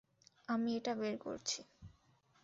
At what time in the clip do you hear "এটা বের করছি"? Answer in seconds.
0.77-1.59